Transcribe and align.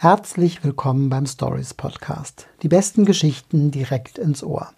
Herzlich 0.00 0.62
willkommen 0.62 1.10
beim 1.10 1.26
Stories 1.26 1.74
Podcast. 1.74 2.46
Die 2.62 2.68
besten 2.68 3.04
Geschichten 3.04 3.72
direkt 3.72 4.16
ins 4.16 4.44
Ohr. 4.44 4.70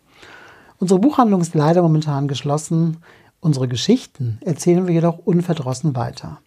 Unsere 0.78 0.98
Buchhandlung 0.98 1.42
ist 1.42 1.54
leider 1.54 1.82
momentan 1.82 2.26
geschlossen. 2.26 3.02
Unsere 3.38 3.68
Geschichten 3.68 4.38
erzählen 4.40 4.86
wir 4.86 4.94
jedoch 4.94 5.18
unverdrossen 5.18 5.94
weiter. 5.94 6.40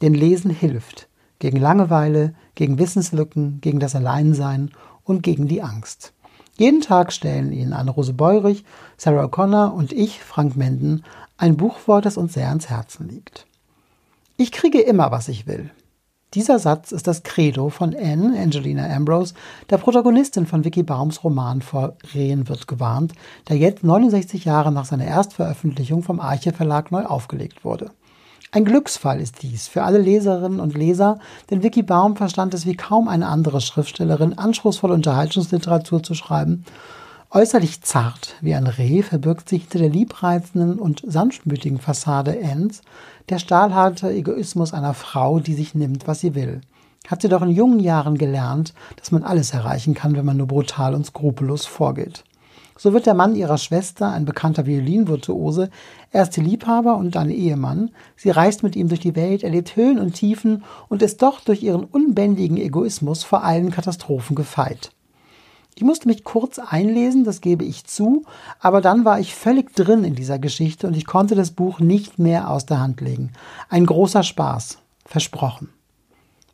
Denn 0.00 0.14
Lesen 0.14 0.52
hilft. 0.52 1.08
Gegen 1.40 1.56
Langeweile, 1.56 2.36
gegen 2.54 2.78
Wissenslücken, 2.78 3.60
gegen 3.62 3.80
das 3.80 3.96
Alleinsein 3.96 4.70
und 5.02 5.24
gegen 5.24 5.48
die 5.48 5.62
Angst. 5.62 6.12
Jeden 6.56 6.82
Tag 6.82 7.12
stellen 7.12 7.50
Ihnen 7.50 7.72
Anne-Rose 7.72 8.12
Beurich, 8.12 8.64
Sarah 8.96 9.24
O'Connor 9.24 9.72
und 9.72 9.90
ich, 9.90 10.22
Frank 10.22 10.56
Menden, 10.56 11.02
ein 11.36 11.56
Buch 11.56 11.78
vor, 11.78 12.00
das 12.00 12.16
uns 12.16 12.34
sehr 12.34 12.50
ans 12.50 12.70
Herzen 12.70 13.08
liegt. 13.08 13.48
Ich 14.36 14.52
kriege 14.52 14.80
immer, 14.80 15.10
was 15.10 15.26
ich 15.26 15.48
will. 15.48 15.72
Dieser 16.34 16.60
Satz 16.60 16.92
ist 16.92 17.08
das 17.08 17.24
Credo 17.24 17.70
von 17.70 17.92
Anne, 17.92 18.40
Angelina 18.40 18.86
Ambrose, 18.86 19.34
der 19.68 19.78
Protagonistin 19.78 20.46
von 20.46 20.64
Vicky 20.64 20.84
Baums 20.84 21.24
Roman 21.24 21.60
Vor 21.60 21.96
Rehen 22.14 22.48
wird 22.48 22.68
gewarnt, 22.68 23.14
der 23.48 23.56
jetzt 23.56 23.82
69 23.82 24.44
Jahre 24.44 24.70
nach 24.70 24.84
seiner 24.84 25.06
Erstveröffentlichung 25.06 26.04
vom 26.04 26.20
Arche 26.20 26.52
Verlag 26.52 26.92
neu 26.92 27.04
aufgelegt 27.04 27.64
wurde. 27.64 27.90
Ein 28.52 28.64
Glücksfall 28.64 29.20
ist 29.20 29.42
dies 29.42 29.66
für 29.66 29.82
alle 29.82 29.98
Leserinnen 29.98 30.60
und 30.60 30.78
Leser, 30.78 31.18
denn 31.50 31.64
Vicky 31.64 31.82
Baum 31.82 32.14
verstand 32.14 32.54
es 32.54 32.64
wie 32.64 32.76
kaum 32.76 33.08
eine 33.08 33.26
andere 33.26 33.60
Schriftstellerin, 33.60 34.38
anspruchsvolle 34.38 34.94
Unterhaltungsliteratur 34.94 36.04
zu 36.04 36.14
schreiben. 36.14 36.64
Äußerlich 37.32 37.82
zart 37.82 38.34
wie 38.40 38.56
ein 38.56 38.66
Reh 38.66 39.02
verbirgt 39.02 39.48
sich 39.48 39.62
hinter 39.62 39.78
der 39.78 39.88
liebreizenden 39.88 40.80
und 40.80 41.04
sanftmütigen 41.06 41.78
Fassade 41.78 42.36
Anns 42.42 42.82
der 43.28 43.38
stahlharte 43.38 44.10
Egoismus 44.10 44.74
einer 44.74 44.94
Frau, 44.94 45.38
die 45.38 45.54
sich 45.54 45.76
nimmt, 45.76 46.08
was 46.08 46.18
sie 46.18 46.34
will. 46.34 46.60
Hat 47.06 47.22
sie 47.22 47.28
doch 47.28 47.42
in 47.42 47.50
jungen 47.50 47.78
Jahren 47.78 48.18
gelernt, 48.18 48.74
dass 48.96 49.12
man 49.12 49.22
alles 49.22 49.54
erreichen 49.54 49.94
kann, 49.94 50.16
wenn 50.16 50.24
man 50.24 50.38
nur 50.38 50.48
brutal 50.48 50.92
und 50.92 51.06
skrupellos 51.06 51.66
vorgeht. 51.66 52.24
So 52.76 52.92
wird 52.92 53.06
der 53.06 53.14
Mann 53.14 53.36
ihrer 53.36 53.58
Schwester, 53.58 54.10
ein 54.10 54.24
bekannter 54.24 54.66
Violinvirtuose, 54.66 55.70
erst 56.10 56.36
die 56.36 56.40
Liebhaber 56.40 56.96
und 56.96 57.14
dann 57.14 57.30
Ehemann. 57.30 57.92
Sie 58.16 58.30
reist 58.30 58.64
mit 58.64 58.74
ihm 58.74 58.88
durch 58.88 59.00
die 59.00 59.14
Welt, 59.14 59.44
erlebt 59.44 59.76
Höhen 59.76 60.00
und 60.00 60.14
Tiefen 60.14 60.64
und 60.88 61.00
ist 61.00 61.22
doch 61.22 61.38
durch 61.38 61.62
ihren 61.62 61.84
unbändigen 61.84 62.56
Egoismus 62.56 63.22
vor 63.22 63.44
allen 63.44 63.70
Katastrophen 63.70 64.34
gefeit. 64.34 64.90
Ich 65.74 65.82
musste 65.82 66.08
mich 66.08 66.24
kurz 66.24 66.58
einlesen, 66.58 67.24
das 67.24 67.40
gebe 67.40 67.64
ich 67.64 67.84
zu, 67.84 68.24
aber 68.58 68.80
dann 68.80 69.04
war 69.04 69.20
ich 69.20 69.34
völlig 69.34 69.74
drin 69.74 70.04
in 70.04 70.14
dieser 70.14 70.38
Geschichte 70.38 70.86
und 70.86 70.96
ich 70.96 71.06
konnte 71.06 71.34
das 71.34 71.52
Buch 71.52 71.80
nicht 71.80 72.18
mehr 72.18 72.50
aus 72.50 72.66
der 72.66 72.80
Hand 72.80 73.00
legen. 73.00 73.32
Ein 73.68 73.86
großer 73.86 74.22
Spaß, 74.22 74.78
versprochen. 75.06 75.70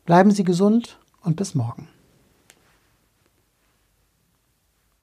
Bleiben 0.05 0.31
Sie 0.31 0.44
gesund 0.44 0.98
und 1.22 1.37
bis 1.37 1.55
morgen. 1.55 1.89